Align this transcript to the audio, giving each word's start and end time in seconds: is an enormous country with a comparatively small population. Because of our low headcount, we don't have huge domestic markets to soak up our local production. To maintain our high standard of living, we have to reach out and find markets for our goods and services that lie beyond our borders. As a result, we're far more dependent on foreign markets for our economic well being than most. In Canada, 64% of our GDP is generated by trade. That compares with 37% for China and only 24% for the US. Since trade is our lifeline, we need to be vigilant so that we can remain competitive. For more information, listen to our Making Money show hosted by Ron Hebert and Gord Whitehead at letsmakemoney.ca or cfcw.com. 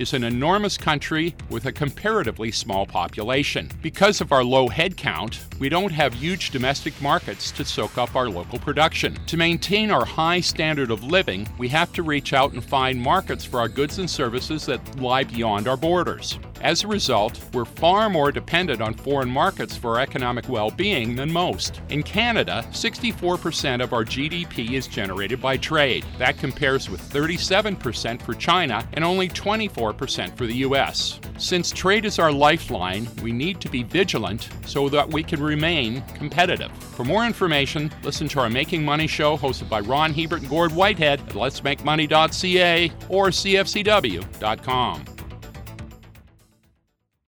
is 0.00 0.14
an 0.14 0.24
enormous 0.24 0.78
country 0.78 1.34
with 1.50 1.66
a 1.66 1.72
comparatively 1.72 2.50
small 2.50 2.86
population. 2.86 3.70
Because 3.82 4.22
of 4.22 4.32
our 4.32 4.42
low 4.42 4.66
headcount, 4.66 5.38
we 5.58 5.68
don't 5.68 5.92
have 5.92 6.14
huge 6.14 6.52
domestic 6.52 6.98
markets 7.02 7.52
to 7.52 7.66
soak 7.66 7.98
up 7.98 8.16
our 8.16 8.30
local 8.30 8.58
production. 8.58 9.14
To 9.26 9.36
maintain 9.36 9.90
our 9.90 10.06
high 10.06 10.40
standard 10.40 10.90
of 10.90 11.04
living, 11.04 11.46
we 11.58 11.68
have 11.68 11.92
to 11.92 12.02
reach 12.02 12.32
out 12.32 12.54
and 12.54 12.64
find 12.64 12.98
markets 12.98 13.44
for 13.44 13.60
our 13.60 13.68
goods 13.68 13.98
and 13.98 14.08
services 14.08 14.64
that 14.66 14.98
lie 14.98 15.24
beyond 15.24 15.68
our 15.68 15.76
borders. 15.76 16.38
As 16.62 16.84
a 16.84 16.88
result, 16.88 17.40
we're 17.54 17.64
far 17.64 18.10
more 18.10 18.30
dependent 18.30 18.82
on 18.82 18.92
foreign 18.92 19.30
markets 19.30 19.76
for 19.76 19.96
our 19.96 20.00
economic 20.00 20.48
well 20.48 20.70
being 20.70 21.14
than 21.14 21.32
most. 21.32 21.80
In 21.88 22.02
Canada, 22.02 22.64
64% 22.70 23.82
of 23.82 23.94
our 23.94 24.04
GDP 24.04 24.72
is 24.72 24.86
generated 24.86 25.40
by 25.40 25.56
trade. 25.56 26.04
That 26.18 26.38
compares 26.38 26.90
with 26.90 27.00
37% 27.00 28.20
for 28.20 28.34
China 28.34 28.86
and 28.92 29.04
only 29.04 29.28
24% 29.28 29.89
for 29.92 30.46
the 30.46 30.56
US. 30.56 31.20
Since 31.38 31.70
trade 31.70 32.04
is 32.04 32.18
our 32.18 32.32
lifeline, 32.32 33.08
we 33.22 33.32
need 33.32 33.60
to 33.60 33.68
be 33.68 33.82
vigilant 33.82 34.48
so 34.66 34.88
that 34.88 35.10
we 35.10 35.22
can 35.22 35.42
remain 35.42 36.02
competitive. 36.14 36.70
For 36.72 37.04
more 37.04 37.24
information, 37.24 37.90
listen 38.02 38.28
to 38.28 38.40
our 38.40 38.50
Making 38.50 38.84
Money 38.84 39.06
show 39.06 39.36
hosted 39.36 39.68
by 39.68 39.80
Ron 39.80 40.12
Hebert 40.12 40.40
and 40.40 40.50
Gord 40.50 40.72
Whitehead 40.72 41.20
at 41.20 41.34
letsmakemoney.ca 41.34 42.92
or 43.08 43.28
cfcw.com. 43.28 45.04